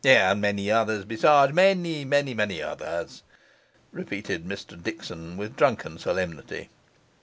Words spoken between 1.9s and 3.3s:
many, many others,'